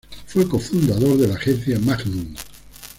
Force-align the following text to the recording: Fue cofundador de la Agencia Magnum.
Fue 0.25 0.49
cofundador 0.49 1.15
de 1.15 1.27
la 1.27 1.35
Agencia 1.35 1.77
Magnum. 1.77 2.33